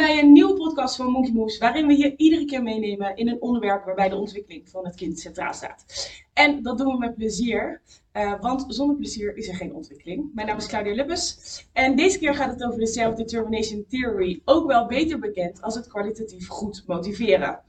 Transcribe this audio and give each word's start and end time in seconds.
bij 0.00 0.18
een 0.18 0.32
nieuwe 0.32 0.54
podcast 0.54 0.96
van 0.96 1.10
Monkey 1.10 1.32
Moves, 1.32 1.58
waarin 1.58 1.86
we 1.86 1.98
je 1.98 2.16
iedere 2.16 2.44
keer 2.44 2.62
meenemen 2.62 3.16
in 3.16 3.28
een 3.28 3.40
onderwerp 3.40 3.84
waarbij 3.84 4.08
de 4.08 4.16
ontwikkeling 4.16 4.68
van 4.68 4.84
het 4.84 4.94
kind 4.94 5.18
centraal 5.18 5.52
staat. 5.52 5.84
En 6.32 6.62
dat 6.62 6.78
doen 6.78 6.92
we 6.92 6.98
met 6.98 7.14
plezier, 7.14 7.80
uh, 8.12 8.40
want 8.40 8.64
zonder 8.68 8.96
plezier 8.96 9.36
is 9.36 9.48
er 9.48 9.54
geen 9.54 9.74
ontwikkeling. 9.74 10.30
Mijn 10.34 10.46
naam 10.46 10.56
is 10.56 10.66
Claudia 10.66 10.94
Lubbes 10.94 11.38
en 11.72 11.96
deze 11.96 12.18
keer 12.18 12.34
gaat 12.34 12.50
het 12.50 12.64
over 12.64 12.78
de 12.78 12.86
Self-Determination 12.86 13.84
Theory, 13.88 14.40
ook 14.44 14.66
wel 14.66 14.86
beter 14.86 15.18
bekend 15.18 15.62
als 15.62 15.74
het 15.74 15.88
kwalitatief 15.88 16.48
goed 16.48 16.82
motiveren. 16.86 17.60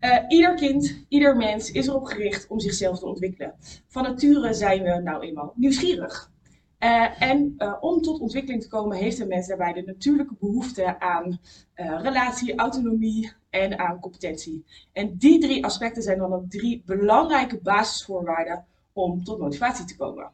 Uh, 0.00 0.18
ieder 0.28 0.54
kind, 0.54 1.04
ieder 1.08 1.36
mens 1.36 1.70
is 1.70 1.86
erop 1.86 2.04
gericht 2.04 2.46
om 2.48 2.60
zichzelf 2.60 2.98
te 2.98 3.06
ontwikkelen. 3.06 3.54
Van 3.88 4.02
nature 4.02 4.54
zijn 4.54 4.82
we 4.82 5.00
nou 5.02 5.22
eenmaal 5.22 5.52
nieuwsgierig. 5.56 6.32
Uh, 6.80 7.22
en 7.22 7.54
uh, 7.58 7.74
om 7.80 8.02
tot 8.02 8.20
ontwikkeling 8.20 8.62
te 8.62 8.68
komen 8.68 8.96
heeft 8.96 9.18
een 9.18 9.28
mens 9.28 9.46
daarbij 9.46 9.72
de 9.72 9.82
natuurlijke 9.86 10.34
behoefte 10.40 11.00
aan 11.00 11.38
uh, 11.76 12.00
relatie, 12.02 12.54
autonomie 12.54 13.32
en 13.50 13.78
aan 13.78 14.00
competentie. 14.00 14.64
En 14.92 15.16
die 15.16 15.40
drie 15.40 15.64
aspecten 15.64 16.02
zijn 16.02 16.18
dan 16.18 16.32
ook 16.32 16.50
drie 16.50 16.82
belangrijke 16.86 17.58
basisvoorwaarden 17.62 18.64
om 18.92 19.24
tot 19.24 19.38
motivatie 19.38 19.84
te 19.84 19.96
komen. 19.96 20.30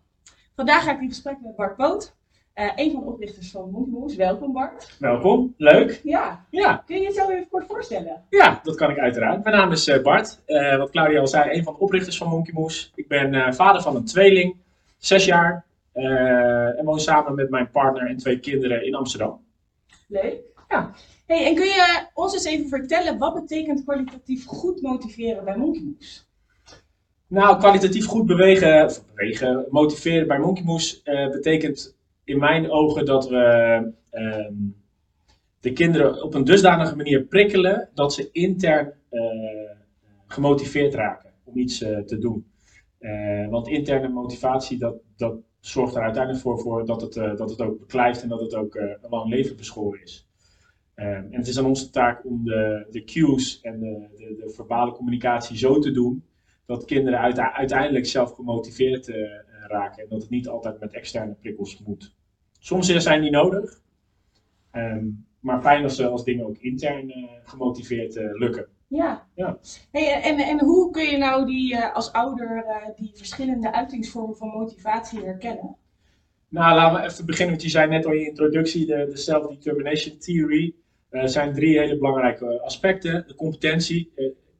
Vandaag 0.56 0.84
ga 0.84 0.92
ik 0.92 1.00
in 1.00 1.08
gesprek 1.08 1.36
met 1.42 1.56
Bart 1.56 1.76
Poot, 1.76 2.14
een 2.54 2.92
van 2.92 3.00
de 3.00 3.06
oprichters 3.06 3.50
van 3.50 3.70
Monkey 3.70 4.16
Welkom 4.16 4.52
Bart. 4.52 4.96
Welkom, 4.98 5.54
leuk. 5.56 6.00
Ja. 6.04 6.44
ja. 6.50 6.82
Kun 6.86 6.96
je 6.96 7.02
jezelf 7.02 7.30
even 7.30 7.48
kort 7.48 7.66
voorstellen? 7.66 8.24
Ja, 8.30 8.60
dat 8.62 8.76
kan 8.76 8.90
ik 8.90 8.98
uiteraard. 8.98 9.44
Mijn 9.44 9.56
naam 9.56 9.72
is 9.72 10.02
Bart, 10.02 10.38
wat 10.78 10.90
Claudia 10.90 11.20
al 11.20 11.26
zei, 11.26 11.56
een 11.56 11.64
van 11.64 11.72
de 11.72 11.80
oprichters 11.80 12.16
van 12.16 12.28
Monkey 12.28 12.52
Moose. 12.54 12.88
Ik 12.94 13.08
ben 13.08 13.54
vader 13.54 13.82
van 13.82 13.96
een 13.96 14.04
tweeling, 14.04 14.56
zes 14.98 15.24
jaar. 15.24 15.68
Uh, 16.00 16.78
en 16.78 16.84
woon 16.84 17.00
samen 17.00 17.34
met 17.34 17.50
mijn 17.50 17.70
partner 17.70 18.06
en 18.06 18.16
twee 18.16 18.38
kinderen 18.38 18.86
in 18.86 18.94
Amsterdam. 18.94 19.44
Leuk. 20.08 20.40
Ja. 20.68 20.94
Hey, 21.26 21.46
en 21.46 21.54
kun 21.54 21.64
je 21.64 22.06
ons 22.14 22.32
eens 22.32 22.44
even 22.44 22.68
vertellen, 22.68 23.18
wat 23.18 23.34
betekent 23.34 23.84
kwalitatief 23.84 24.46
goed 24.46 24.82
motiveren 24.82 25.44
bij 25.44 25.56
Monkey 25.56 25.82
Moose? 25.82 26.20
Nou, 27.26 27.58
kwalitatief 27.58 28.06
goed 28.06 28.26
bewegen, 28.26 28.84
of 28.84 29.04
bewegen, 29.06 29.66
motiveren 29.70 30.26
bij 30.26 30.38
Monkey 30.38 30.64
Moose 30.64 31.00
uh, 31.04 31.30
betekent 31.30 31.96
in 32.24 32.38
mijn 32.38 32.70
ogen 32.70 33.04
dat 33.04 33.28
we 33.28 33.92
uh, 34.12 34.50
de 35.60 35.72
kinderen 35.72 36.22
op 36.22 36.34
een 36.34 36.44
dusdanige 36.44 36.96
manier 36.96 37.22
prikkelen 37.22 37.88
dat 37.94 38.14
ze 38.14 38.28
intern 38.32 38.92
uh, 39.10 39.22
gemotiveerd 40.26 40.94
raken 40.94 41.30
om 41.44 41.58
iets 41.58 41.78
te 41.78 42.18
doen. 42.20 42.46
want 43.50 43.68
interne 43.68 44.08
motivatie, 44.08 44.78
dat, 44.78 44.94
dat 45.16 45.34
zorgt 45.60 45.94
er 45.94 46.02
uiteindelijk 46.02 46.42
voor, 46.42 46.58
voor 46.58 46.86
dat, 46.86 47.00
het, 47.00 47.16
uh, 47.16 47.36
dat 47.36 47.50
het 47.50 47.60
ook 47.60 47.78
beklijft 47.78 48.22
en 48.22 48.28
dat 48.28 48.40
het 48.40 48.54
ook 48.54 48.74
uh, 48.74 48.82
een 48.82 49.10
lang 49.10 49.30
leven 49.30 49.56
beschoren 49.56 50.02
is. 50.02 50.28
Um, 50.96 51.06
en 51.06 51.38
het 51.38 51.48
is 51.48 51.58
aan 51.58 51.66
onze 51.66 51.90
taak 51.90 52.24
om 52.24 52.44
de, 52.44 52.86
de 52.90 53.04
cues 53.04 53.60
en 53.60 53.80
de, 53.80 54.06
de, 54.16 54.36
de 54.44 54.50
verbale 54.50 54.92
communicatie 54.92 55.56
zo 55.56 55.78
te 55.78 55.90
doen 55.90 56.24
dat 56.66 56.84
kinderen 56.84 57.18
uiteindelijk 57.52 58.06
zelf 58.06 58.32
gemotiveerd 58.32 59.08
uh, 59.08 59.16
raken 59.68 60.02
en 60.02 60.08
dat 60.08 60.20
het 60.20 60.30
niet 60.30 60.48
altijd 60.48 60.80
met 60.80 60.92
externe 60.92 61.34
prikkels 61.34 61.82
moet. 61.86 62.14
Soms 62.58 62.86
zijn 62.86 63.20
die 63.20 63.30
nodig, 63.30 63.82
um, 64.72 65.26
maar 65.40 65.62
fijn 65.62 65.82
als, 65.82 66.02
als 66.02 66.24
dingen 66.24 66.46
ook 66.46 66.58
intern 66.58 67.28
gemotiveerd 67.44 68.14
lukken. 68.14 68.66
Ja. 68.90 69.26
ja. 69.34 69.58
Hey, 69.90 70.22
en, 70.22 70.38
en 70.38 70.60
hoe 70.60 70.90
kun 70.90 71.04
je 71.04 71.16
nou 71.16 71.46
die, 71.46 71.74
uh, 71.74 71.94
als 71.94 72.12
ouder 72.12 72.56
uh, 72.56 72.96
die 72.96 73.10
verschillende 73.14 73.72
uitingsvormen 73.72 74.36
van 74.36 74.48
motivatie 74.48 75.24
herkennen? 75.24 75.76
Nou, 76.48 76.74
laten 76.74 77.00
we 77.00 77.06
even 77.06 77.26
beginnen, 77.26 77.54
want 77.54 77.62
je 77.62 77.70
zei 77.70 77.88
net 77.88 78.06
al 78.06 78.12
in 78.12 78.18
je 78.18 78.28
introductie, 78.28 78.86
de, 78.86 79.06
de 79.10 79.16
Self-Determination 79.16 80.18
Theory. 80.18 80.74
Er 81.08 81.22
uh, 81.22 81.28
zijn 81.28 81.54
drie 81.54 81.78
hele 81.78 81.98
belangrijke 81.98 82.60
aspecten. 82.60 83.24
De 83.26 83.34
competentie. 83.34 84.12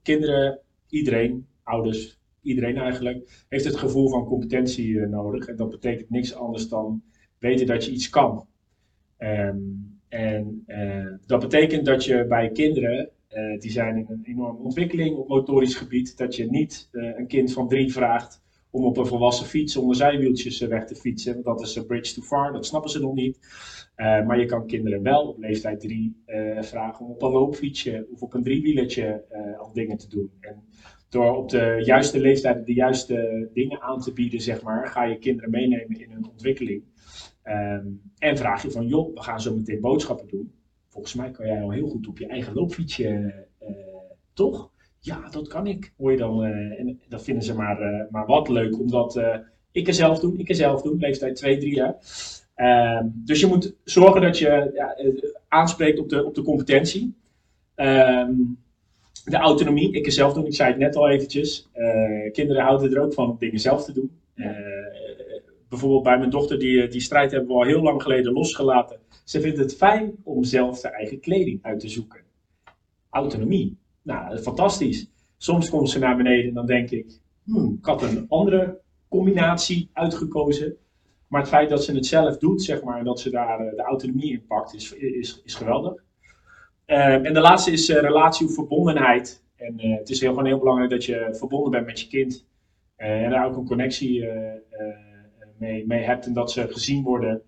kinderen, 0.02 0.58
iedereen, 0.88 1.46
ouders, 1.62 2.20
iedereen 2.42 2.76
eigenlijk, 2.76 3.44
heeft 3.48 3.64
het 3.64 3.76
gevoel 3.76 4.08
van 4.08 4.24
competentie 4.24 5.00
nodig. 5.00 5.46
En 5.46 5.56
dat 5.56 5.70
betekent 5.70 6.10
niks 6.10 6.34
anders 6.34 6.68
dan 6.68 7.02
weten 7.38 7.66
dat 7.66 7.84
je 7.84 7.90
iets 7.90 8.08
kan. 8.08 8.46
Um, 9.18 10.00
en 10.08 10.64
dat 11.26 11.40
betekent 11.40 11.84
dat 11.84 12.04
je 12.04 12.24
bij 12.26 12.50
kinderen 12.50 13.10
uh, 13.32 13.60
die 13.60 13.70
zijn 13.70 13.96
in 13.96 14.06
een 14.08 14.20
enorme 14.22 14.58
ontwikkeling 14.58 15.16
op 15.16 15.28
motorisch 15.28 15.74
gebied. 15.74 16.16
Dat 16.16 16.36
je 16.36 16.50
niet 16.50 16.88
uh, 16.92 17.18
een 17.18 17.26
kind 17.26 17.52
van 17.52 17.68
drie 17.68 17.92
vraagt 17.92 18.42
om 18.70 18.84
op 18.84 18.96
een 18.96 19.06
volwassen 19.06 19.46
fiets 19.46 19.72
zonder 19.72 19.96
zijwieltjes 19.96 20.60
uh, 20.60 20.68
weg 20.68 20.84
te 20.84 20.94
fietsen. 20.94 21.42
Want 21.42 21.58
dat 21.58 21.68
is 21.68 21.76
een 21.76 21.86
bridge 21.86 22.14
too 22.14 22.24
far, 22.24 22.52
dat 22.52 22.66
snappen 22.66 22.90
ze 22.90 23.00
nog 23.00 23.14
niet. 23.14 23.38
maar 23.96 24.38
je 24.38 24.46
kan 24.46 24.66
kinderen 24.66 25.02
wel 25.02 25.28
op 25.28 25.38
leeftijd 25.38 25.80
drie 25.80 26.22
vragen 26.60 27.04
om 27.04 27.10
op 27.10 27.22
een 27.22 27.30
loopfietsje 27.30 28.06
of 28.12 28.22
op 28.22 28.34
een 28.34 28.42
driewielertje 28.42 29.24
al 29.58 29.72
dingen 29.72 29.98
te 29.98 30.08
doen. 30.08 30.30
En 30.40 30.62
door 31.08 31.36
op 31.36 31.48
de 31.48 31.82
juiste 31.84 32.20
leeftijd 32.20 32.66
de 32.66 32.74
juiste 32.74 33.48
dingen 33.52 33.80
aan 33.80 34.00
te 34.00 34.12
bieden, 34.12 34.40
zeg 34.40 34.62
maar, 34.62 34.88
ga 34.88 35.04
je 35.04 35.18
kinderen 35.18 35.50
meenemen 35.50 36.00
in 36.00 36.10
hun 36.10 36.28
ontwikkeling. 36.30 36.82
Um, 37.44 38.02
en 38.18 38.36
vraag 38.36 38.62
je 38.62 38.70
van, 38.70 38.86
joh, 38.86 39.14
we 39.14 39.22
gaan 39.22 39.40
zo 39.40 39.54
meteen 39.56 39.80
boodschappen 39.80 40.28
doen 40.28 40.52
volgens 41.00 41.20
mij 41.20 41.30
kan 41.30 41.46
jij 41.46 41.62
al 41.62 41.70
heel 41.70 41.88
goed 41.88 42.08
op 42.08 42.18
je 42.18 42.26
eigen 42.26 42.54
loopfietsje, 42.54 43.34
uh, 43.62 43.68
toch? 44.32 44.70
Ja, 44.98 45.28
dat 45.30 45.48
kan 45.48 45.66
ik, 45.66 45.92
hoor 45.96 46.10
je 46.10 46.18
dan. 46.18 46.44
Uh, 46.44 46.80
en 46.80 47.00
dat 47.08 47.22
vinden 47.22 47.44
ze 47.44 47.54
maar, 47.54 47.80
uh, 47.80 48.02
maar 48.10 48.26
wat 48.26 48.48
leuk, 48.48 48.78
omdat 48.78 49.20
ik 49.72 49.86
er 49.88 49.94
zelf 49.94 50.18
doen, 50.18 50.38
ik 50.38 50.48
er 50.48 50.54
zelf 50.54 50.82
doen, 50.82 50.98
leeftijd 50.98 51.36
2, 51.36 51.58
3 51.58 51.74
jaar. 51.74 51.96
Ehm, 52.54 53.06
dus 53.12 53.40
je 53.40 53.46
moet 53.46 53.74
zorgen 53.84 54.20
dat 54.20 54.38
je 54.38 54.70
ja, 54.74 54.96
aanspreekt 55.48 55.98
op 55.98 56.08
de, 56.08 56.24
op 56.24 56.34
de 56.34 56.42
competentie. 56.42 57.14
Um, 57.76 58.58
de 59.24 59.36
autonomie, 59.36 59.92
ik 59.92 60.06
er 60.06 60.12
zelf 60.12 60.32
doen, 60.32 60.46
ik 60.46 60.54
zei 60.54 60.70
het 60.70 60.78
net 60.78 60.96
al 60.96 61.08
eventjes. 61.08 61.68
kinderen 62.32 62.62
houden 62.62 62.92
er 62.92 63.02
ook 63.02 63.14
van 63.14 63.30
om 63.30 63.36
dingen 63.38 63.60
zelf 63.60 63.84
te 63.84 63.92
doen. 63.92 64.10
bijvoorbeeld 65.68 66.02
bij 66.02 66.18
mijn 66.18 66.30
dochter, 66.30 66.58
die, 66.58 66.88
die 66.88 67.00
strijd 67.00 67.30
hebben 67.30 67.48
we 67.48 67.54
al 67.54 67.64
heel 67.64 67.82
lang 67.82 68.02
geleden 68.02 68.32
losgelaten 68.32 68.99
ze 69.30 69.40
vindt 69.40 69.58
het 69.58 69.76
fijn 69.76 70.16
om 70.22 70.44
zelf 70.44 70.82
haar 70.82 70.92
eigen 70.92 71.20
kleding 71.20 71.58
uit 71.62 71.80
te 71.80 71.88
zoeken. 71.88 72.20
Autonomie. 73.10 73.78
Nou, 74.02 74.38
fantastisch. 74.38 75.10
Soms 75.36 75.70
komt 75.70 75.90
ze 75.90 75.98
naar 75.98 76.16
beneden 76.16 76.48
en 76.48 76.54
dan 76.54 76.66
denk 76.66 76.90
ik, 76.90 77.20
hmm, 77.44 77.76
ik 77.78 77.84
had 77.84 78.02
een 78.02 78.26
andere 78.28 78.80
combinatie 79.08 79.90
uitgekozen. 79.92 80.76
Maar 81.26 81.40
het 81.40 81.50
feit 81.50 81.68
dat 81.68 81.84
ze 81.84 81.94
het 81.94 82.06
zelf 82.06 82.38
doet, 82.38 82.62
zeg 82.62 82.82
maar, 82.82 82.98
en 82.98 83.04
dat 83.04 83.20
ze 83.20 83.30
daar 83.30 83.66
uh, 83.66 83.76
de 83.76 83.82
autonomie 83.82 84.32
in 84.32 84.46
pakt, 84.46 84.74
is, 84.74 84.92
is, 84.92 85.42
is 85.44 85.54
geweldig. 85.54 86.02
Uh, 86.86 87.26
en 87.26 87.34
de 87.34 87.40
laatste 87.40 87.70
is 87.70 87.88
uh, 87.88 88.00
relatie 88.00 88.46
of 88.46 88.54
verbondenheid. 88.54 89.44
En 89.56 89.80
het 89.80 90.10
is 90.10 90.20
heel, 90.20 90.30
gewoon 90.30 90.46
heel 90.46 90.58
belangrijk 90.58 90.90
dat 90.90 91.04
je 91.04 91.28
verbonden 91.32 91.70
bent 91.70 91.86
met 91.86 92.00
je 92.00 92.08
kind. 92.08 92.46
en 92.96 93.30
daar 93.30 93.46
ook 93.46 93.56
een 93.56 93.66
connectie 93.66 94.28
mee, 95.58 95.86
mee 95.86 96.02
hebt 96.02 96.26
en 96.26 96.32
dat 96.32 96.52
ze 96.52 96.68
gezien 96.68 97.02
worden 97.02 97.42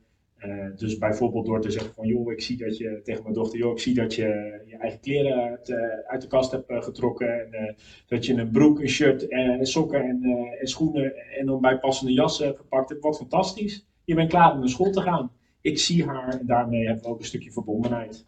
uh, 0.46 0.76
dus 0.76 0.98
bijvoorbeeld 0.98 1.46
door 1.46 1.60
te 1.60 1.70
zeggen 1.70 1.94
van 1.94 2.06
joh, 2.06 2.32
ik 2.32 2.40
zie 2.40 2.56
dat 2.56 2.76
je 2.76 3.00
tegen 3.04 3.22
mijn 3.22 3.34
dochter, 3.34 3.58
joh, 3.58 3.72
ik 3.72 3.78
zie 3.78 3.94
dat 3.94 4.14
je 4.14 4.62
je 4.66 4.76
eigen 4.76 5.00
kleren 5.00 5.50
uit, 5.50 5.72
uit 6.06 6.22
de 6.22 6.28
kast 6.28 6.50
hebt 6.50 6.84
getrokken. 6.84 7.52
En 7.52 7.76
dat 8.06 8.26
je 8.26 8.34
een 8.34 8.50
broek, 8.50 8.80
een 8.80 8.88
shirt, 8.88 9.28
en 9.28 9.66
sokken 9.66 10.02
en, 10.02 10.22
en 10.60 10.66
schoenen 10.66 11.14
en 11.38 11.46
dan 11.46 11.60
bijpassende 11.60 12.12
jassen 12.12 12.46
hebt 12.46 12.58
gepakt. 12.58 13.00
Wat 13.00 13.16
fantastisch. 13.16 13.86
Je 14.04 14.14
bent 14.14 14.28
klaar 14.28 14.52
om 14.52 14.58
naar 14.58 14.68
school 14.68 14.90
te 14.90 15.00
gaan. 15.00 15.32
Ik 15.60 15.78
zie 15.78 16.04
haar 16.04 16.38
en 16.38 16.46
daarmee 16.46 16.86
hebben 16.86 17.04
we 17.04 17.10
ook 17.10 17.18
een 17.18 17.24
stukje 17.24 17.52
verbondenheid. 17.52 18.26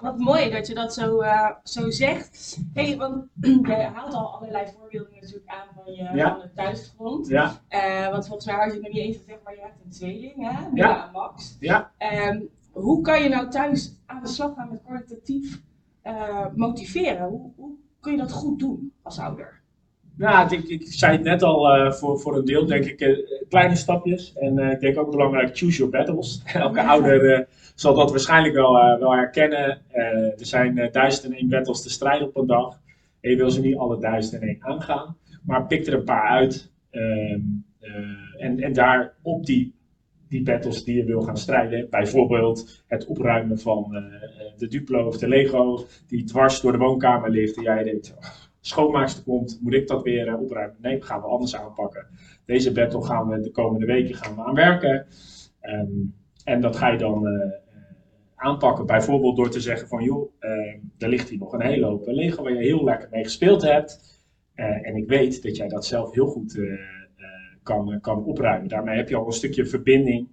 Wat 0.00 0.18
mooi 0.18 0.50
dat 0.50 0.66
je 0.66 0.74
dat 0.74 0.94
zo, 0.94 1.22
uh, 1.22 1.50
zo 1.64 1.90
zegt. 1.90 2.58
Hey, 2.72 2.96
want 2.96 3.24
je 3.40 3.90
haalt 3.94 4.14
al 4.14 4.34
allerlei 4.34 4.66
voorbeelden 4.78 5.14
natuurlijk 5.20 5.50
aan 5.50 5.66
van 5.74 5.92
je 5.92 6.02
ja. 6.14 6.30
van 6.30 6.40
de 6.40 6.52
thuisgrond. 6.54 7.28
Ja. 7.28 7.60
Uh, 7.70 8.08
want 8.10 8.26
volgens 8.26 8.46
mij 8.46 8.54
had 8.54 8.66
je 8.66 8.72
het 8.72 8.82
nog 8.82 8.92
niet 8.92 9.02
eens 9.02 9.16
gezegd, 9.16 9.42
maar 9.44 9.54
je 9.54 9.60
hebt 9.60 9.80
een 9.84 9.90
tweeling, 9.90 10.50
hè? 10.50 10.66
Ja. 10.74 11.10
Max. 11.12 11.56
Ja. 11.60 11.92
Um, 12.28 12.48
hoe 12.72 13.00
kan 13.00 13.22
je 13.22 13.28
nou 13.28 13.48
thuis 13.48 13.96
aan 14.06 14.22
de 14.22 14.28
slag 14.28 14.54
gaan 14.54 14.68
met 14.70 14.82
kwalitatief 14.82 15.62
uh, 16.04 16.46
motiveren? 16.54 17.28
Hoe, 17.28 17.52
hoe 17.56 17.74
kun 18.00 18.12
je 18.12 18.18
dat 18.18 18.32
goed 18.32 18.58
doen 18.58 18.92
als 19.02 19.18
ouder? 19.18 19.60
Nou, 20.16 20.54
ik, 20.54 20.68
ik 20.68 20.86
zei 20.92 21.12
het 21.12 21.22
net 21.22 21.42
al, 21.42 21.76
uh, 21.76 21.92
voor, 21.92 22.20
voor 22.20 22.36
een 22.36 22.44
deel 22.44 22.66
denk 22.66 22.84
ik 22.84 23.00
uh, 23.00 23.18
kleine 23.48 23.76
stapjes. 23.76 24.32
En 24.34 24.58
uh, 24.58 24.70
ik 24.70 24.80
denk 24.80 24.98
ook 24.98 25.10
belangrijk, 25.10 25.56
choose 25.56 25.76
your 25.76 25.92
battles. 25.92 26.42
Elke 26.54 26.82
ouder 26.82 27.48
zal 27.74 27.94
dat 27.94 28.10
waarschijnlijk 28.10 28.54
wel, 28.54 28.72
wel 28.98 29.12
herkennen. 29.12 29.82
er 29.92 30.46
zijn 30.46 30.88
duizend 30.92 31.24
en 31.24 31.38
één 31.38 31.48
battles 31.48 31.82
te 31.82 31.90
strijden 31.90 32.28
op 32.28 32.36
een 32.36 32.46
dag. 32.46 32.80
En 33.20 33.30
je 33.30 33.36
wil 33.36 33.50
ze 33.50 33.60
niet 33.60 33.76
alle 33.76 34.00
duizend 34.00 34.42
en 34.42 34.48
één 34.48 34.64
aangaan. 34.64 35.16
Maar 35.42 35.66
pik 35.66 35.86
er 35.86 35.94
een 35.94 36.04
paar 36.04 36.28
uit. 36.28 36.72
Ehm, 36.90 37.40
en, 38.38 38.60
en 38.60 38.72
daar 38.72 39.14
op 39.22 39.46
die, 39.46 39.74
die 40.28 40.42
battles 40.42 40.84
die 40.84 40.96
je 40.96 41.04
wil 41.04 41.22
gaan 41.22 41.36
strijden. 41.36 41.86
Bijvoorbeeld 41.90 42.84
het 42.86 43.06
opruimen 43.06 43.58
van 43.58 44.04
de 44.56 44.68
Duplo 44.68 45.06
of 45.06 45.18
de 45.18 45.28
Lego 45.28 45.86
die 46.06 46.24
dwars 46.24 46.60
door 46.60 46.72
de 46.72 46.78
woonkamer 46.78 47.30
ligt. 47.30 47.56
En 47.56 47.62
jij 47.62 47.82
denkt 47.82 48.14
schoonmaakster 48.66 49.24
komt, 49.24 49.58
moet 49.62 49.74
ik 49.74 49.88
dat 49.88 50.02
weer 50.02 50.26
uh, 50.26 50.40
opruimen? 50.40 50.76
Nee, 50.80 51.02
gaan 51.02 51.20
we 51.20 51.26
anders 51.26 51.56
aanpakken. 51.56 52.06
Deze 52.44 52.72
battle 52.72 53.04
gaan 53.04 53.28
we 53.28 53.40
de 53.40 53.50
komende 53.50 53.86
weken 53.86 54.14
gaan 54.14 54.40
aan 54.40 54.54
werken. 54.54 55.06
Um, 55.62 56.14
en 56.44 56.60
dat 56.60 56.76
ga 56.76 56.88
je 56.88 56.98
dan 56.98 57.26
uh, 57.26 57.52
aanpakken. 58.34 58.86
Bijvoorbeeld 58.86 59.36
door 59.36 59.50
te 59.50 59.60
zeggen 59.60 59.88
van 59.88 60.04
joh, 60.04 60.32
er 60.98 61.08
ligt 61.08 61.28
hier 61.28 61.38
nog 61.38 61.52
een 61.52 61.62
hele 61.62 61.86
hoop 61.86 62.06
Lego 62.06 62.42
waar 62.42 62.52
je 62.52 62.58
heel 62.58 62.84
lekker 62.84 63.08
mee 63.10 63.24
gespeeld 63.24 63.62
hebt. 63.62 64.24
En 64.54 64.96
ik 64.96 65.08
weet 65.08 65.42
dat 65.42 65.56
jij 65.56 65.68
dat 65.68 65.86
zelf 65.86 66.12
heel 66.12 66.26
goed 66.26 66.60
kan, 67.62 68.00
kan 68.00 68.24
opruimen. 68.24 68.68
Daarmee 68.68 68.96
heb 68.96 69.08
je 69.08 69.16
al 69.16 69.26
een 69.26 69.32
stukje 69.32 69.66
verbinding. 69.66 70.28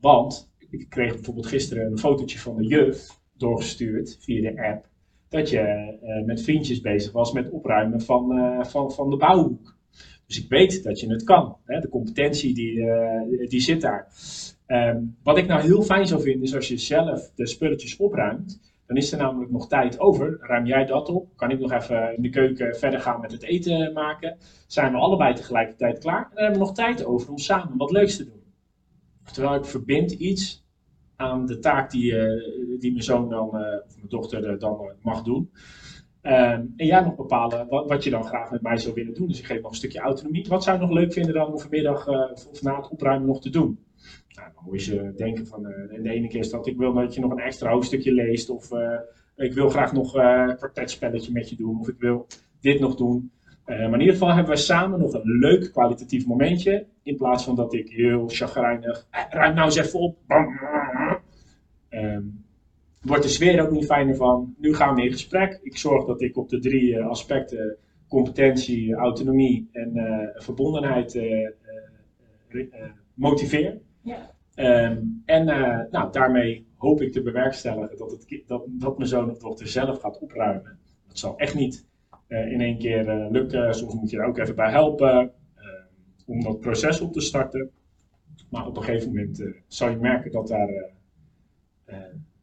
want 0.00 0.52
ik 0.70 0.86
kreeg 0.88 1.14
bijvoorbeeld 1.14 1.46
gisteren 1.46 1.86
een 1.86 1.98
fotootje 1.98 2.38
van 2.38 2.56
de 2.56 2.66
juf 2.66 3.20
doorgestuurd 3.36 4.18
via 4.20 4.50
de 4.50 4.62
app. 4.62 4.90
Dat 5.32 5.50
je 5.50 6.22
met 6.26 6.42
vriendjes 6.42 6.80
bezig 6.80 7.12
was 7.12 7.32
met 7.32 7.50
opruimen 7.50 8.00
van, 8.00 8.32
van, 8.66 8.92
van 8.92 9.10
de 9.10 9.16
bouwhoek. 9.16 9.76
Dus 10.26 10.42
ik 10.42 10.48
weet 10.48 10.82
dat 10.82 11.00
je 11.00 11.10
het 11.10 11.24
kan. 11.24 11.56
Hè? 11.64 11.80
De 11.80 11.88
competentie 11.88 12.54
die, 12.54 12.86
die 13.48 13.60
zit 13.60 13.80
daar. 13.80 14.08
Um, 14.66 15.16
wat 15.22 15.38
ik 15.38 15.46
nou 15.46 15.62
heel 15.62 15.82
fijn 15.82 16.06
zou 16.06 16.22
vinden 16.22 16.42
is 16.42 16.54
als 16.54 16.68
je 16.68 16.76
zelf 16.76 17.30
de 17.34 17.46
spulletjes 17.46 17.96
opruimt. 17.96 18.60
Dan 18.86 18.96
is 18.96 19.12
er 19.12 19.18
namelijk 19.18 19.50
nog 19.50 19.68
tijd 19.68 20.00
over. 20.00 20.38
Ruim 20.40 20.66
jij 20.66 20.84
dat 20.84 21.08
op? 21.08 21.36
Kan 21.36 21.50
ik 21.50 21.60
nog 21.60 21.72
even 21.72 22.16
in 22.16 22.22
de 22.22 22.28
keuken 22.28 22.76
verder 22.76 23.00
gaan 23.00 23.20
met 23.20 23.32
het 23.32 23.42
eten 23.42 23.92
maken? 23.92 24.36
Zijn 24.66 24.92
we 24.92 24.98
allebei 24.98 25.34
tegelijkertijd 25.34 25.98
klaar? 25.98 26.22
En 26.22 26.30
dan 26.34 26.42
hebben 26.42 26.60
we 26.60 26.66
nog 26.66 26.74
tijd 26.74 27.04
over 27.04 27.30
om 27.30 27.38
samen 27.38 27.76
wat 27.76 27.90
leuks 27.90 28.16
te 28.16 28.24
doen. 28.24 28.42
Oftewel, 29.24 29.54
ik 29.54 29.64
verbind 29.64 30.10
iets 30.10 30.61
aan 31.22 31.46
de 31.46 31.58
taak 31.58 31.90
die, 31.90 32.12
uh, 32.12 32.80
die 32.80 32.92
mijn 32.92 33.04
zoon 33.04 33.28
dan, 33.28 33.46
uh, 33.46 33.60
of 33.86 33.96
mijn 33.96 34.08
dochter 34.08 34.58
dan 34.58 34.80
uh, 34.82 34.88
mag 35.02 35.22
doen. 35.22 35.50
Um, 36.22 36.72
en 36.76 36.86
jij 36.86 37.04
mag 37.04 37.16
bepalen 37.16 37.68
wat, 37.68 37.88
wat, 37.88 38.04
je 38.04 38.10
dan 38.10 38.24
graag 38.24 38.50
met 38.50 38.62
mij 38.62 38.76
zou 38.76 38.94
willen 38.94 39.14
doen. 39.14 39.28
Dus 39.28 39.38
ik 39.38 39.46
geef 39.46 39.60
nog 39.60 39.70
een 39.70 39.76
stukje 39.76 40.00
autonomie. 40.00 40.46
Wat 40.48 40.64
zou 40.64 40.76
je 40.76 40.82
nog 40.86 40.92
leuk 40.92 41.12
vinden 41.12 41.34
dan 41.34 41.52
om 41.52 41.58
vanmiddag 41.58 42.08
of, 42.08 42.46
of 42.46 42.62
na 42.62 42.76
het 42.76 42.88
opruimen 42.88 43.26
nog 43.26 43.40
te 43.40 43.50
doen? 43.50 43.78
Nou, 44.34 44.48
dan 44.54 44.64
moet 44.64 44.84
je 44.84 45.12
denken 45.16 45.46
van, 45.46 45.62
de 45.62 46.10
ene 46.10 46.28
keer 46.28 46.40
is 46.40 46.50
dat 46.50 46.66
ik 46.66 46.76
wil 46.76 46.92
dat 46.92 47.14
je 47.14 47.20
nog 47.20 47.30
een 47.30 47.38
extra 47.38 47.70
hoofdstukje 47.70 48.12
leest, 48.12 48.50
of 48.50 48.70
ik 49.36 49.52
wil 49.52 49.68
graag 49.68 49.92
nog 49.92 50.14
een 50.14 50.56
kwartetspelletje 50.56 51.32
met 51.32 51.48
je 51.48 51.56
doen, 51.56 51.80
of 51.80 51.88
ik 51.88 51.98
wil 51.98 52.26
dit 52.60 52.80
nog 52.80 52.96
doen. 52.96 53.30
Maar 53.76 53.92
in 53.92 54.00
ieder 54.00 54.14
geval 54.14 54.34
hebben 54.34 54.54
we 54.54 54.60
samen 54.60 55.00
nog 55.00 55.12
een 55.12 55.38
leuk 55.38 55.72
kwalitatief 55.72 56.26
momentje, 56.26 56.86
in 57.02 57.16
plaats 57.16 57.44
van 57.44 57.56
dat 57.56 57.74
ik 57.74 57.88
heel 57.88 58.28
chagrijnig, 58.28 59.06
ruim 59.30 59.54
nou 59.54 59.66
eens 59.66 59.76
even 59.76 60.00
op, 60.00 60.18
um, 61.90 62.44
wordt 63.00 63.22
de 63.22 63.28
sfeer 63.28 63.62
ook 63.62 63.70
niet 63.70 63.84
fijner 63.84 64.16
van. 64.16 64.54
Nu 64.58 64.74
gaan 64.74 64.94
we 64.94 65.02
in 65.02 65.12
gesprek. 65.12 65.60
Ik 65.62 65.76
zorg 65.76 66.04
dat 66.06 66.22
ik 66.22 66.36
op 66.36 66.48
de 66.48 66.58
drie 66.58 67.02
aspecten, 67.02 67.76
competentie, 68.08 68.94
autonomie 68.94 69.68
en 69.72 69.92
verbondenheid, 70.34 71.20
motiveer. 73.14 73.80
Ja. 74.02 74.30
Um, 74.90 75.22
en 75.24 75.44
nou, 75.90 76.12
daarmee 76.12 76.66
hoop 76.76 77.00
ik 77.00 77.12
te 77.12 77.22
bewerkstelligen 77.22 77.96
dat, 77.96 78.10
het, 78.10 78.42
dat, 78.46 78.64
dat 78.68 78.96
mijn 78.96 79.08
zoon 79.08 79.30
of 79.30 79.38
dochter 79.38 79.66
zelf 79.66 80.00
gaat 80.00 80.18
opruimen. 80.18 80.78
Dat 81.08 81.18
zal 81.18 81.38
echt 81.38 81.54
niet 81.54 81.86
in 82.32 82.60
één 82.60 82.78
keer 82.78 83.08
uh, 83.08 83.30
lukken. 83.30 83.74
Soms 83.74 83.94
moet 83.94 84.10
je 84.10 84.18
er 84.18 84.26
ook 84.26 84.38
even 84.38 84.54
bij 84.54 84.70
helpen 84.70 85.32
om 86.26 86.42
dat 86.42 86.60
proces 86.60 87.00
op 87.00 87.12
te 87.12 87.20
starten. 87.20 87.70
Maar 88.50 88.66
op 88.66 88.76
een 88.76 88.82
gegeven 88.82 89.08
moment 89.08 89.44
zal 89.66 89.88
je 89.88 89.96
merken 89.96 90.32
dat 90.32 90.48
daar 90.48 90.90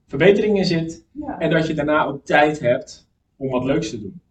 verbetering 0.07 0.57
in 0.57 0.65
zit. 0.65 1.05
Ja. 1.11 1.39
En 1.39 1.49
dat 1.49 1.67
je 1.67 1.73
daarna 1.73 2.05
ook 2.05 2.25
tijd 2.25 2.59
hebt 2.59 3.07
om 3.37 3.49
wat 3.49 3.63
leuks 3.63 3.89
te 3.89 4.01
doen. 4.01 4.21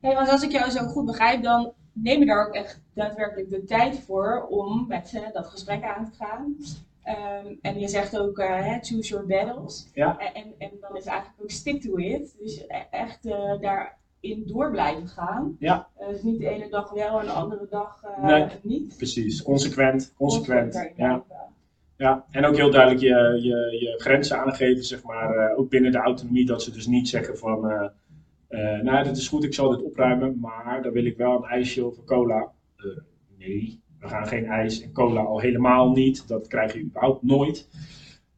Hey, 0.00 0.14
want 0.14 0.28
als 0.28 0.42
ik 0.42 0.50
jou 0.50 0.70
zo 0.70 0.86
goed 0.86 1.06
begrijp, 1.06 1.42
dan 1.42 1.72
neem 1.92 2.18
je 2.18 2.26
daar 2.26 2.46
ook 2.46 2.54
echt 2.54 2.82
daadwerkelijk 2.94 3.50
de 3.50 3.64
tijd 3.64 3.98
voor 3.98 4.46
om 4.48 4.84
met 4.88 5.08
ze 5.08 5.30
dat 5.32 5.46
gesprek 5.46 5.82
aan 5.82 6.04
te 6.04 6.16
gaan. 6.16 6.56
Um, 7.44 7.58
en 7.62 7.78
je 7.78 7.88
zegt 7.88 8.18
ook, 8.18 8.38
uh, 8.38 8.78
choose 8.80 9.08
your 9.08 9.26
battles. 9.26 9.90
Ja. 9.94 10.18
En, 10.18 10.54
en 10.58 10.70
dan 10.80 10.96
is 10.96 11.04
eigenlijk 11.04 11.42
ook 11.42 11.50
stick 11.50 11.80
to 11.80 11.96
it. 11.96 12.36
Dus 12.38 12.66
echt 12.90 13.26
uh, 13.26 13.58
daarin 14.22 14.46
door 14.46 14.70
blijven 14.70 15.08
gaan. 15.08 15.56
Ja. 15.58 15.88
Uh, 16.00 16.08
dus 16.08 16.22
niet 16.22 16.38
de 16.38 16.48
ene 16.48 16.68
dag 16.68 16.90
wel 16.90 17.20
en 17.20 17.26
de 17.26 17.32
andere 17.32 17.66
dag 17.70 18.02
nee, 18.22 18.46
niet. 18.62 18.96
Precies, 18.96 19.42
consequent. 19.42 20.12
consequent. 20.16 20.72
consequent 20.72 20.96
ja. 20.96 21.24
Ja, 21.96 22.24
en 22.30 22.44
ook 22.44 22.56
heel 22.56 22.70
duidelijk 22.70 23.00
je, 23.00 23.38
je, 23.42 23.78
je 23.80 23.94
grenzen 23.96 24.38
aangeven, 24.38 24.84
zeg 24.84 25.02
maar, 25.02 25.54
ook 25.56 25.68
binnen 25.68 25.92
de 25.92 25.98
autonomie, 25.98 26.46
dat 26.46 26.62
ze 26.62 26.70
dus 26.70 26.86
niet 26.86 27.08
zeggen 27.08 27.38
van, 27.38 27.60
nou, 28.82 29.04
dat 29.04 29.16
is 29.16 29.28
goed, 29.28 29.44
ik 29.44 29.54
zal 29.54 29.70
dit 29.70 29.82
opruimen, 29.82 30.38
maar 30.40 30.82
dan 30.82 30.92
wil 30.92 31.04
ik 31.04 31.16
wel 31.16 31.36
een 31.36 31.50
ijsje 31.50 31.86
of 31.86 31.98
een 31.98 32.04
cola. 32.04 32.52
Nee, 33.38 33.82
we 34.00 34.08
gaan 34.08 34.26
geen 34.26 34.44
ijs 34.46 34.82
en 34.82 34.92
cola 34.92 35.20
al 35.20 35.40
helemaal 35.40 35.90
niet. 35.90 36.28
Dat 36.28 36.46
krijg 36.46 36.72
je 36.72 36.82
überhaupt 36.82 37.22
nooit. 37.22 37.68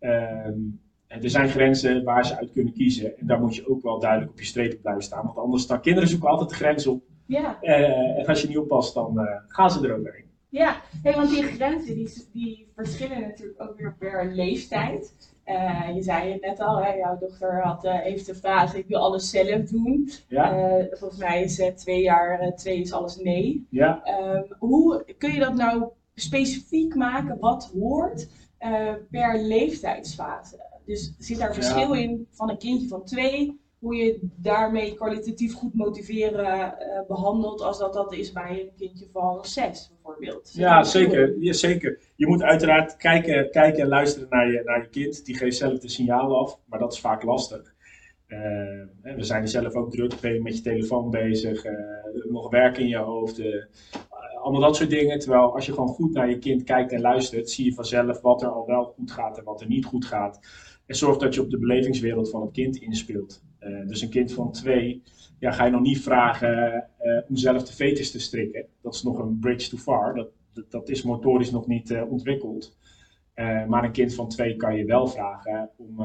Um, 0.01 0.11
en 0.11 0.81
er 1.23 1.31
zijn 1.31 1.49
grenzen 1.49 2.05
waar 2.05 2.27
ze 2.27 2.37
uit 2.37 2.53
kunnen 2.53 2.73
kiezen. 2.73 3.19
En 3.19 3.27
daar 3.27 3.41
moet 3.41 3.57
je 3.57 3.69
ook 3.69 3.83
wel 3.83 4.01
duidelijk 4.01 4.31
op 4.31 4.39
je 4.39 4.45
streep 4.45 4.81
blijven 4.81 5.03
staan. 5.03 5.25
Want 5.25 5.39
anders 5.39 5.63
staan 5.63 5.81
kinderen 5.81 6.09
zoeken 6.09 6.29
altijd 6.29 6.49
de 6.49 6.55
grens 6.55 6.87
op. 6.87 7.03
Ja. 7.27 7.59
Uh, 7.63 8.19
en 8.19 8.27
als 8.27 8.43
je 8.43 8.49
niet 8.49 8.59
oppast, 8.59 8.95
dan 8.95 9.29
gaan 9.47 9.71
ze 9.71 9.89
er 9.89 9.99
overheen. 9.99 10.25
Ja, 10.49 10.77
hey, 11.03 11.15
want 11.15 11.31
die 11.31 11.43
grenzen 11.43 11.95
die, 11.95 12.13
die 12.33 12.67
verschillen 12.75 13.21
natuurlijk 13.21 13.63
ook 13.63 13.77
weer 13.77 13.97
per 13.99 14.33
leeftijd. 14.35 15.15
Uh, 15.47 15.95
je 15.95 16.03
zei 16.03 16.33
het 16.33 16.41
net 16.41 16.61
al, 16.61 16.83
hè, 16.83 16.93
jouw 16.93 17.19
dochter 17.19 17.63
had, 17.63 17.83
heeft 17.83 18.27
de 18.27 18.35
fase, 18.35 18.79
ik 18.79 18.87
wil 18.87 18.99
alles 18.99 19.31
zelf 19.31 19.63
doen. 19.63 20.11
Ja. 20.29 20.77
Volgens 20.91 21.21
mij 21.21 21.43
is 21.43 21.63
twee 21.75 22.03
jaar, 22.03 22.55
twee 22.57 22.81
is 22.81 22.93
alles 22.93 23.17
nee. 23.17 23.67
Ja. 23.71 24.03
Um, 24.35 24.45
hoe 24.59 25.05
kun 25.19 25.33
je 25.33 25.39
dat 25.39 25.55
nou 25.55 25.85
specifiek 26.15 26.95
maken, 26.95 27.39
wat 27.39 27.73
hoort 27.81 28.29
per 29.11 29.41
leeftijdsfase? 29.43 30.73
Dus 30.87 31.15
zit 31.19 31.39
daar 31.39 31.55
verschil 31.55 31.95
Ja. 31.95 32.01
in 32.01 32.27
van 32.31 32.51
een 32.51 32.59
kindje 32.59 32.89
van 32.89 33.05
twee, 33.05 33.61
hoe 33.79 33.95
je 33.97 34.19
daarmee 34.37 34.95
kwalitatief 34.95 35.55
goed 35.55 35.75
motiveren 35.75 36.75
behandelt, 37.09 37.61
als 37.61 37.79
dat 37.79 37.93
dat 37.93 38.13
is 38.13 38.33
bij 38.33 38.61
een 38.61 38.71
kindje 38.77 39.07
van 39.13 39.45
zes 39.45 39.91
bijvoorbeeld? 39.93 40.49
Zit 40.49 40.61
Ja, 40.61 40.83
zeker. 40.83 41.37
ja, 41.41 41.53
zeker. 41.53 42.01
Je 42.17 42.27
moet 42.27 42.43
uiteraard 42.43 42.97
kijken, 42.97 43.51
kijken 43.51 43.83
en 43.83 43.89
luisteren 43.89 44.29
naar 44.31 44.51
je, 44.51 44.63
naar 44.65 44.81
je 44.83 44.89
kind. 44.89 45.25
Die 45.25 45.37
geeft 45.37 45.57
zelf 45.57 45.79
de 45.79 45.89
signalen 45.89 46.37
af, 46.39 46.59
maar 46.65 46.79
dat 46.79 46.93
is 46.93 47.01
vaak 47.01 47.23
lastig. 47.23 47.73
Uh, 48.29 48.39
we 49.17 49.25
zijn 49.25 49.49
zelf 49.49 49.75
ook 49.75 49.91
druk, 49.91 50.21
ben 50.21 50.35
je 50.35 50.43
met 50.43 50.57
je 50.57 50.63
telefoon 50.63 51.11
bezig, 51.11 51.65
uh, 51.67 51.73
nog 52.31 52.51
werk 52.51 52.79
in 52.79 52.89
je 52.89 52.97
hoofd, 52.97 53.39
uh, 53.39 53.65
allemaal 54.45 54.63
dat 54.63 54.77
soort 54.77 54.91
dingen. 54.91 55.19
Terwijl 55.19 55.55
als 55.55 55.67
je 55.67 55.73
gewoon 55.73 55.89
goed 55.89 56.13
naar 56.13 56.31
je 56.31 56.39
kind 56.39 56.63
kijkt 56.63 56.93
en 56.93 57.01
luistert, 57.01 57.51
zie 57.51 57.65
je 57.65 57.75
vanzelf 57.75 58.21
wat 58.21 58.43
er 58.43 58.49
al 58.49 58.67
wel 58.67 58.85
goed 58.85 59.11
gaat 59.11 59.39
en 59.39 59.45
wat 59.45 59.61
er 59.61 59.67
niet 59.67 59.85
goed 59.85 60.05
gaat. 60.05 60.41
En 60.87 60.97
zorg 60.97 61.17
dat 61.17 61.35
je 61.35 61.43
op 61.43 61.51
de 61.51 61.59
belevingswereld 61.59 62.31
van 62.31 62.43
het 62.43 62.53
kind 62.53 62.77
inspeelt. 62.77 63.43
dus 63.87 64.03
een 64.03 64.11
kind 64.11 64.33
van 64.33 64.53
twee, 64.53 65.03
ja, 65.39 65.51
ga 65.51 65.65
je 65.65 65.71
nog 65.71 65.81
niet 65.81 66.01
vragen 66.01 66.89
om 67.29 67.37
zelf 67.37 67.65
de 67.65 67.73
fetus 67.73 68.11
te 68.11 68.21
strikken. 68.21 68.67
Dat 68.83 68.95
is 68.95 69.03
nog 69.03 69.19
een 69.19 69.39
bridge 69.39 69.69
too 69.69 69.79
far. 69.79 70.15
Dat, 70.15 70.31
dat, 70.71 70.89
is 70.89 71.03
motorisch 71.03 71.51
nog 71.51 71.67
niet 71.67 71.91
uh, 71.91 72.11
ontwikkeld. 72.11 72.77
Maar 73.69 73.85
een 73.85 73.93
kind 73.93 74.15
van 74.15 74.29
twee 74.29 74.57
kan 74.57 74.77
je 74.77 74.85
wel 74.85 75.07
vragen 75.07 75.71
om, 75.77 76.01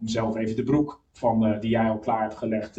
om 0.00 0.08
zelf 0.08 0.36
even 0.36 0.56
de 0.56 0.62
broek 0.62 1.02
van, 1.12 1.60
die 1.60 1.70
jij 1.70 1.88
al 1.88 1.98
klaar 1.98 2.22
hebt 2.22 2.38
gelegd 2.38 2.72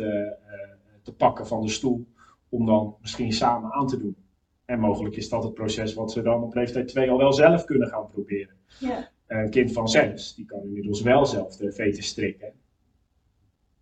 te 1.03 1.13
pakken 1.17 1.48
van 1.48 1.62
de 1.62 1.70
stoel. 1.70 2.05
Om 2.50 2.65
dan 2.65 2.96
misschien 3.01 3.34
samen 3.34 3.72
aan 3.72 3.88
te 3.88 3.98
doen. 3.98 4.25
En 4.65 4.79
mogelijk 4.79 5.15
is 5.15 5.29
dat 5.29 5.43
het 5.43 5.53
proces 5.53 5.93
wat 5.93 6.12
ze 6.12 6.22
dan 6.22 6.43
op 6.43 6.53
leeftijd 6.53 6.88
2 6.88 7.10
al 7.10 7.17
wel 7.17 7.34
zelf 7.34 7.65
kunnen 7.65 7.88
gaan 7.88 8.07
proberen. 8.07 8.55
Ja. 8.79 9.10
Een 9.27 9.50
kind 9.50 9.72
van 9.72 9.88
6, 9.88 10.36
die 10.36 10.45
kan 10.45 10.62
inmiddels 10.63 11.01
wel 11.01 11.25
zelf 11.25 11.55
de 11.55 11.72
fetus 11.72 12.07
strikken. 12.07 12.53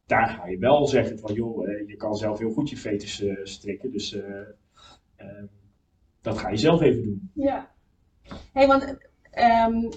Daar 0.05 0.27
ga 0.27 0.47
je 0.47 0.57
wel 0.57 0.87
zeggen 0.87 1.19
van 1.19 1.33
joh, 1.33 1.67
je 1.87 1.95
kan 1.95 2.15
zelf 2.15 2.39
heel 2.39 2.51
goed 2.51 2.69
je 2.69 2.77
fetus 2.77 3.23
strikken. 3.43 3.91
Dus 3.91 4.17
dat 6.23 6.37
ga 6.37 6.49
je 6.49 6.57
zelf 6.57 6.81
even 6.81 7.03
doen. 7.03 7.31
Ja. 7.33 7.71
Hey, 8.53 8.67
want 8.67 8.83
um, 8.83 9.89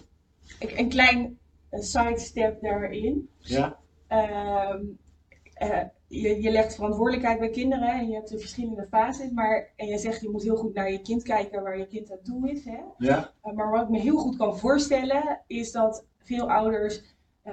een 0.76 0.88
klein 0.88 1.38
sidestep 1.70 2.60
daarin. 2.60 3.28
Ja. 3.38 3.78
Um, 4.72 4.98
uh, 5.62 5.82
je, 6.08 6.42
je 6.42 6.50
legt 6.50 6.74
verantwoordelijkheid 6.74 7.38
bij 7.38 7.50
kinderen 7.50 7.88
en 7.88 8.08
je 8.08 8.14
hebt 8.14 8.28
de 8.28 8.38
verschillende 8.38 8.86
fases. 8.90 9.30
Maar, 9.30 9.72
en 9.76 9.86
je 9.86 9.98
zegt 9.98 10.20
je 10.20 10.30
moet 10.30 10.42
heel 10.42 10.56
goed 10.56 10.74
naar 10.74 10.92
je 10.92 11.00
kind 11.02 11.22
kijken 11.22 11.62
waar 11.62 11.78
je 11.78 11.86
kind 11.86 12.10
aan 12.10 12.22
toe 12.22 12.50
is. 12.50 12.64
Hè? 12.64 12.78
Ja. 12.98 13.32
Uh, 13.44 13.52
maar 13.52 13.70
wat 13.70 13.82
ik 13.82 13.88
me 13.88 13.98
heel 13.98 14.16
goed 14.16 14.36
kan 14.36 14.58
voorstellen 14.58 15.40
is 15.46 15.72
dat 15.72 16.04
veel 16.18 16.50
ouders 16.50 17.02
uh, 17.46 17.52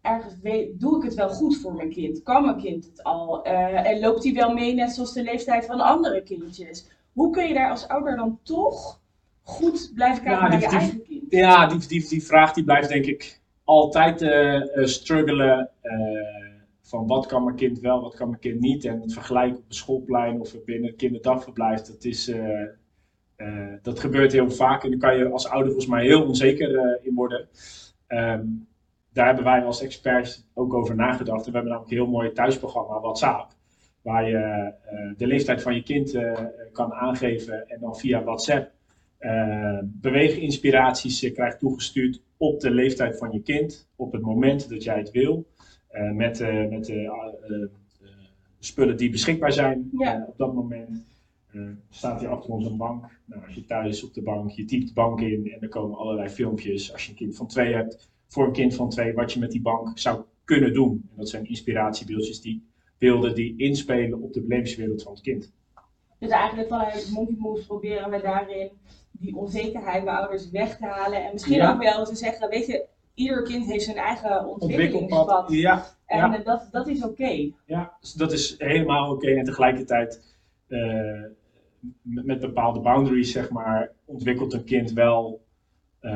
ergens 0.00 0.34
weet, 0.42 0.80
doe 0.80 0.96
ik 0.96 1.02
het 1.02 1.14
wel 1.14 1.28
goed 1.28 1.56
voor 1.56 1.74
mijn 1.74 1.90
kind? 1.90 2.22
Kan 2.22 2.44
mijn 2.44 2.56
kind 2.60 2.84
het 2.84 3.02
al? 3.02 3.46
Uh, 3.46 3.86
en 3.90 4.00
loopt 4.00 4.24
hij 4.24 4.32
wel 4.32 4.52
mee 4.54 4.74
net 4.74 4.90
zoals 4.92 5.12
de 5.12 5.22
leeftijd 5.22 5.66
van 5.66 5.80
andere 5.80 6.22
kindjes? 6.22 6.90
Hoe 7.12 7.30
kun 7.32 7.48
je 7.48 7.54
daar 7.54 7.70
als 7.70 7.88
ouder 7.88 8.16
dan 8.16 8.38
toch 8.42 9.00
goed 9.42 9.90
blijven 9.94 10.22
kijken 10.24 10.42
Ja, 10.42 10.48
naar 10.48 10.58
die- 10.58 10.60
je 10.60 10.68
die- 10.68 10.78
eigen 10.78 11.02
kind? 11.02 11.22
Ja, 11.28 11.66
die, 11.66 11.86
die, 11.86 12.08
die 12.08 12.22
vraag 12.24 12.52
die 12.52 12.64
blijft 12.64 12.88
denk 12.88 13.04
ik 13.04 13.40
altijd 13.64 14.22
eh 14.22 14.54
eh, 14.56 14.84
struggelen. 14.86 15.70
Van 16.92 17.06
wat 17.06 17.26
kan 17.26 17.44
mijn 17.44 17.56
kind 17.56 17.80
wel, 17.80 18.00
wat 18.00 18.14
kan 18.14 18.28
mijn 18.28 18.40
kind 18.40 18.60
niet. 18.60 18.84
En 18.84 19.00
het 19.00 19.12
vergelijken 19.12 19.56
op 19.56 19.64
een 19.68 19.74
schoolplein 19.74 20.40
of 20.40 20.64
binnen 20.64 20.90
het 20.90 20.98
kinderdagverblijf, 20.98 21.80
dat, 21.80 22.04
is, 22.04 22.28
eh, 22.28 22.62
eh, 23.36 23.72
dat 23.82 24.00
gebeurt 24.00 24.32
heel 24.32 24.50
vaak. 24.50 24.84
En 24.84 24.90
daar 24.90 24.98
kan 24.98 25.16
je 25.16 25.30
als 25.30 25.48
ouder 25.48 25.72
volgens 25.72 25.90
mij 25.90 26.04
heel 26.04 26.26
onzeker 26.26 26.78
eh, 26.78 27.06
in 27.06 27.14
worden. 27.14 27.48
Ehm, 28.06 28.46
daar 29.12 29.26
hebben 29.26 29.44
wij 29.44 29.64
als 29.64 29.82
experts 29.82 30.48
ook 30.54 30.74
over 30.74 30.94
nagedacht. 30.94 31.46
En 31.46 31.52
we 31.52 31.58
hebben 31.58 31.70
namelijk 31.70 31.90
een 31.90 31.96
heel 31.96 32.06
mooi 32.06 32.32
thuisprogramma, 32.32 33.00
WhatsApp. 33.00 33.52
Waar 34.02 34.28
je 34.28 34.72
de 35.16 35.26
leeftijd 35.26 35.62
van 35.62 35.74
je 35.74 35.82
kind 35.82 36.18
kan 36.72 36.92
aangeven 36.92 37.68
en 37.68 37.80
dan 37.80 37.96
via 37.96 38.22
WhatsApp 38.22 38.72
uh, 39.22 39.78
beweeginspiraties 39.82 41.32
krijgt 41.32 41.58
toegestuurd 41.58 42.22
op 42.36 42.60
de 42.60 42.70
leeftijd 42.70 43.18
van 43.18 43.32
je 43.32 43.42
kind. 43.42 43.88
Op 43.96 44.12
het 44.12 44.22
moment 44.22 44.68
dat 44.68 44.82
jij 44.82 44.98
het 44.98 45.10
wil. 45.10 45.46
Met 45.92 46.38
met 46.70 46.84
de 46.84 47.70
spullen 48.58 48.96
die 48.96 49.10
beschikbaar 49.10 49.52
zijn 49.52 49.90
op 50.26 50.34
dat 50.36 50.54
moment. 50.54 51.04
staat 51.90 52.20
hier 52.20 52.28
achter 52.28 52.50
ons 52.50 52.66
een 52.66 52.76
bank. 52.76 53.04
Nou, 53.24 53.44
als 53.44 53.54
je 53.54 53.64
thuis 53.64 54.04
op 54.04 54.14
de 54.14 54.22
bank, 54.22 54.50
je 54.50 54.64
typt 54.64 54.88
de 54.88 54.94
bank 54.94 55.20
in 55.20 55.50
en 55.52 55.60
er 55.60 55.68
komen 55.68 55.98
allerlei 55.98 56.28
filmpjes. 56.28 56.92
Als 56.92 57.04
je 57.04 57.10
een 57.10 57.16
kind 57.16 57.36
van 57.36 57.46
twee 57.46 57.74
hebt, 57.74 58.10
voor 58.28 58.46
een 58.46 58.52
kind 58.52 58.74
van 58.74 58.88
twee, 58.88 59.12
wat 59.12 59.32
je 59.32 59.40
met 59.40 59.50
die 59.50 59.62
bank 59.62 59.98
zou 59.98 60.22
kunnen 60.44 60.72
doen. 60.72 61.08
En 61.10 61.16
dat 61.16 61.28
zijn 61.28 61.48
inspiratiebeeldjes 61.48 62.40
die 62.40 62.66
beelden 62.98 63.34
die 63.34 63.56
inspelen 63.56 64.22
op 64.22 64.32
de 64.32 64.40
belevingswereld 64.40 65.02
van 65.02 65.12
het 65.12 65.22
kind. 65.22 65.52
Dus 66.18 66.30
eigenlijk 66.30 66.68
vanuit 66.68 67.10
Monkey 67.12 67.36
Moves 67.38 67.66
proberen 67.66 68.10
we 68.10 68.20
daarin 68.20 68.70
die 69.10 69.36
onzekerheid 69.36 70.04
bij 70.04 70.14
ouders 70.14 70.50
weg 70.50 70.76
te 70.76 70.86
halen. 70.86 71.24
En 71.24 71.32
misschien 71.32 71.62
ook 71.62 71.82
wel 71.82 72.04
te 72.04 72.14
zeggen, 72.14 72.48
weet 72.48 72.66
je, 72.66 72.86
ieder 73.14 73.42
kind 73.42 73.66
heeft 73.66 73.84
zijn 73.84 73.96
eigen 73.96 74.46
ontwikkelingspad. 74.46 75.52
Ja, 75.52 75.84
en 76.06 76.18
ja. 76.18 76.38
Dat, 76.38 76.68
dat 76.70 76.88
is 76.88 77.04
oké. 77.04 77.50
Ja, 77.66 77.96
dus 78.00 78.12
dat 78.12 78.32
is 78.32 78.54
helemaal 78.58 79.10
oké. 79.12 79.30
En 79.30 79.44
tegelijkertijd 79.44 80.36
uh, 80.68 81.24
met, 82.02 82.40
bepaalde 82.40 82.80
boundaries, 82.80 83.32
zeg 83.32 83.50
maar, 83.50 83.90
ontwikkelt 84.04 84.52
een 84.52 84.64
kind 84.64 84.92
wel 84.92 85.40
uh, 86.00 86.12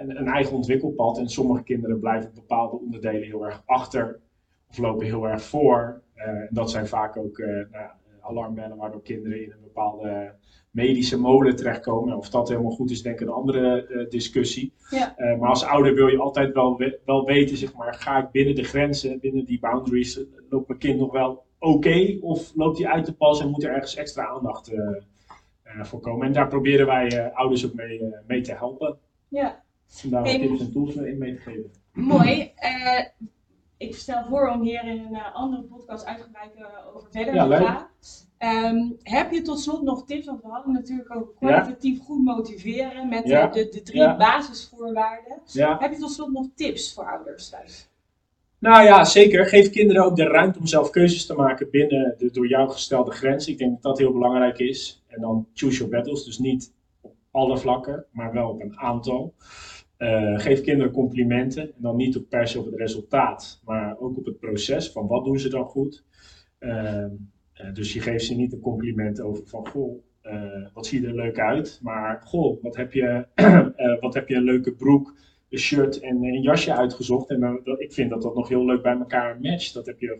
een, 0.00 0.18
een, 0.18 0.28
eigen 0.28 0.56
ontwikkelpad. 0.56 1.18
En 1.18 1.28
sommige 1.28 1.62
kinderen 1.62 2.00
blijven 2.00 2.30
bepaalde 2.34 2.76
onderdelen 2.76 3.22
heel 3.22 3.44
erg 3.44 3.62
achter 3.66 4.20
of 4.68 4.78
lopen 4.78 5.06
heel 5.06 5.28
erg 5.28 5.42
voor. 5.42 6.02
Uh, 6.16 6.46
dat 6.50 6.70
zijn 6.70 6.86
vaak 6.86 7.16
ook 7.16 7.38
nou, 7.38 7.90
alarmbellen 8.28 8.76
waardoor 8.76 9.02
kinderen 9.02 9.42
in 9.42 9.50
een 9.50 9.62
bepaalde 9.62 10.34
medische 10.70 11.18
molen 11.18 11.56
terechtkomen. 11.56 12.16
Of 12.16 12.30
dat 12.30 12.48
helemaal 12.48 12.70
goed 12.70 12.90
is, 12.90 13.02
denk 13.02 13.20
ik 13.20 13.26
een 13.26 13.32
andere 13.32 13.88
uh, 13.88 14.10
discussie. 14.10 14.72
Ja. 14.90 15.14
Uh, 15.18 15.38
maar 15.38 15.48
als 15.48 15.64
ouder 15.64 15.94
wil 15.94 16.06
je 16.06 16.18
altijd 16.18 16.54
wel, 16.54 16.76
we 16.76 16.98
wel 17.04 17.24
weten, 17.24 17.56
zeg 17.56 17.74
maar, 17.74 17.94
ga 17.94 18.18
ik 18.18 18.30
binnen 18.30 18.54
de 18.54 18.62
grenzen, 18.62 19.20
binnen 19.20 19.44
die 19.44 19.58
boundaries, 19.58 20.20
loopt 20.48 20.68
mijn 20.68 20.80
kind 20.80 20.98
nog 20.98 21.12
wel 21.12 21.44
oké? 21.58 22.18
of 22.20 22.52
loopt 22.54 22.78
hij 22.78 22.88
uit 22.88 23.06
de 23.06 23.12
pas 23.12 23.40
en 23.40 23.50
moet 23.50 23.64
er 23.64 23.72
ergens 23.72 23.96
extra 23.96 24.26
aandacht 24.26 24.72
uh, 24.72 25.84
voor 25.84 26.00
komen? 26.00 26.26
En 26.26 26.32
daar 26.32 26.48
proberen 26.48 26.86
wij 26.86 27.32
ouders 27.32 27.66
ook 27.66 27.74
mee, 27.74 28.00
mee 28.26 28.40
te 28.40 28.52
helpen. 28.52 28.98
Ja. 29.28 29.64
Om 30.04 30.10
daar 30.10 30.24
tips 30.24 30.60
en 30.60 30.72
tools 30.72 30.94
in 30.94 31.18
mee 31.18 31.34
te 31.34 31.40
geven. 31.40 31.70
Mooi 31.92 32.52
ik 33.76 33.96
stel 33.96 34.24
voor 34.24 34.48
om 34.48 34.62
hier 34.62 34.84
in 34.84 34.98
een 34.98 35.12
uh, 35.12 35.34
andere 35.34 35.62
podcast 35.62 36.04
uitgebreid 36.04 36.56
uh, 36.58 36.66
over 36.94 37.08
verder 37.10 37.34
ja, 37.34 37.46
te 37.48 37.64
gaan. 37.64 37.86
Um, 38.38 38.96
heb 39.02 39.32
je 39.32 39.42
tot 39.42 39.60
slot 39.60 39.82
nog 39.82 40.04
tips? 40.04 40.26
Want 40.26 40.42
we 40.42 40.48
hadden 40.48 40.72
natuurlijk 40.72 41.16
over 41.16 41.32
kwalitatief 41.38 41.98
ja. 41.98 42.04
goed 42.04 42.24
motiveren 42.24 43.08
met 43.08 43.26
ja. 43.26 43.46
de, 43.46 43.68
de, 43.68 43.82
drie 43.82 44.16
basisvoorwaarden. 44.16 45.40
Heb 45.78 45.92
je 45.92 45.98
tot 45.98 46.12
slot 46.12 46.32
nog 46.32 46.46
tips 46.54 46.94
voor 46.94 47.10
ouders 47.10 47.48
thuis? 47.48 47.88
Nou 48.58 48.84
ja, 48.84 49.04
zeker. 49.04 49.46
Geef 49.46 49.70
kinderen 49.70 50.04
ook 50.04 50.16
de 50.16 50.24
ruimte 50.24 50.58
om 50.58 50.66
zelf 50.66 50.90
keuzes 50.90 51.26
te 51.26 51.34
maken 51.34 51.70
binnen 51.70 52.14
de 52.18 52.30
door 52.30 52.48
jou 52.48 52.70
gestelde 52.70 53.10
grenzen. 53.10 53.52
Ik 53.52 53.58
denk 53.58 53.72
dat 53.72 53.82
dat 53.82 53.98
heel 53.98 54.12
belangrijk 54.12 54.58
is. 54.58 55.04
En 55.06 55.20
dan 55.20 55.46
choose 55.54 55.76
your 55.76 55.92
battles. 55.92 56.24
Dus 56.24 56.38
niet 56.38 56.72
op 57.00 57.14
alle 57.30 57.58
vlakken, 57.58 58.04
maar 58.10 58.32
wel 58.32 58.48
op 58.48 58.60
een 58.60 58.78
aantal. 58.78 59.34
Uh, 59.98 60.38
geef 60.38 60.60
kinderen 60.60 60.92
complimenten. 60.92 61.62
En 61.62 61.82
dan 61.82 61.96
niet 61.96 62.16
op 62.16 62.28
per 62.28 62.48
se 62.48 62.58
op 62.58 62.64
het 62.64 62.74
resultaat, 62.74 63.62
maar 63.64 63.98
ook 63.98 64.16
op 64.16 64.24
het 64.24 64.38
proces 64.38 64.92
van 64.92 65.06
wat 65.06 65.24
doen 65.24 65.38
ze 65.38 65.48
dan 65.48 65.64
goed. 65.64 66.04
Uh, 66.60 67.04
dus 67.72 67.92
je 67.92 68.00
geeft 68.00 68.24
ze 68.24 68.34
niet 68.34 68.52
een 68.52 68.60
compliment 68.60 69.20
over 69.20 69.46
van 69.46 69.68
goh, 69.68 70.02
uh, 70.22 70.66
wat 70.72 70.86
zie 70.86 71.00
je 71.00 71.06
er 71.06 71.14
leuk 71.14 71.38
uit. 71.38 71.80
Maar 71.82 72.22
goh, 72.24 72.62
wat 72.62 72.76
heb 72.76 72.92
je, 72.92 73.26
wat 74.00 74.14
heb 74.14 74.28
je 74.28 74.34
een 74.34 74.42
leuke 74.42 74.72
broek, 74.72 75.14
een 75.48 75.58
shirt 75.58 76.00
en 76.00 76.24
een 76.24 76.42
jasje 76.42 76.74
uitgezocht. 76.74 77.30
En 77.30 77.60
dat, 77.64 77.80
ik 77.80 77.92
vind 77.92 78.10
dat 78.10 78.22
dat 78.22 78.34
nog 78.34 78.48
heel 78.48 78.64
leuk 78.64 78.82
bij 78.82 78.96
elkaar 78.96 79.40
matcht. 79.40 79.74
Dat, 79.74 79.86
heb 79.86 80.00
je, 80.00 80.18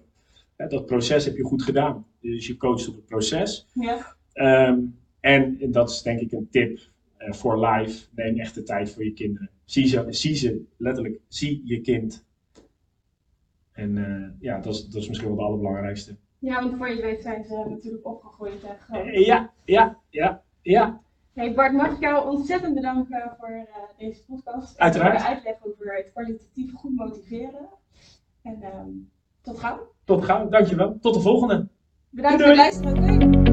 dat 0.56 0.87
proces 0.87 1.25
heb 1.25 1.37
je 1.37 1.42
goed 1.42 1.62
gedaan. 1.62 2.06
Dus 2.21 2.47
je 2.47 2.56
coacht 2.56 2.88
op 2.88 2.95
het 2.95 3.06
proces. 3.06 3.66
Ja. 3.73 4.16
Um, 4.68 4.99
en, 5.21 5.56
en 5.61 5.71
dat 5.71 5.90
is 5.90 6.02
denk 6.02 6.21
ik 6.21 6.33
een 6.33 6.49
tip 6.50 6.78
voor 7.18 7.66
live. 7.66 8.06
Neem 8.14 8.38
echt 8.38 8.54
de 8.54 8.62
tijd 8.62 8.90
voor 8.90 9.04
je 9.04 9.12
kinderen. 9.12 9.50
Zie 9.66 9.87
ze, 9.87 10.06
zie 10.08 10.35
ze 10.35 10.64
letterlijk, 10.76 11.20
zie 11.28 11.62
je 11.64 11.80
kind. 11.80 12.25
En 13.73 13.96
uh, 13.96 14.28
ja, 14.40 14.58
dat 14.58 14.75
is, 14.75 14.87
dat 14.87 15.02
is 15.02 15.08
misschien 15.08 15.28
wel 15.28 15.38
het 15.38 15.46
allerbelangrijkste. 15.46 16.16
Ja, 16.38 16.62
want 16.62 16.76
voor 16.76 16.88
je 16.88 17.02
weet 17.02 17.23
zijn 17.23 17.44
ze 17.44 17.64
natuurlijk 17.68 18.06
opgegroeid 18.06 18.64
en 18.64 18.76
groot. 18.78 19.26
Ja, 19.26 19.52
ja, 19.64 19.99
ja, 20.11 20.42
ja. 20.62 21.00
Hey 21.32 21.54
Bart, 21.54 21.73
mag 21.73 21.90
ik 21.90 22.00
jou 22.00 22.28
ontzettend 22.28 22.75
bedanken 22.75 23.35
voor 23.38 23.50
uh, 23.50 23.62
deze 23.99 24.25
podcast. 24.25 24.78
Uiteraard. 24.78 25.14
En 25.14 25.20
voor 25.20 25.28
de 25.28 25.35
uitleg 25.35 25.56
over 25.64 25.96
het 25.96 26.12
kwalitatief 26.12 26.75
goed 26.75 26.96
motiveren. 26.96 27.68
En 28.42 28.62
um, 28.62 29.11
tot 29.42 29.58
gauw. 29.58 29.92
Tot 30.04 30.25
gauw, 30.25 30.49
dankjewel. 30.49 30.99
Tot 31.00 31.14
de 31.14 31.20
volgende. 31.20 31.68
Bedankt 32.11 32.40
voor 32.40 32.49
het 32.49 32.56
luisteren. 32.56 32.94
Doei. 32.94 33.45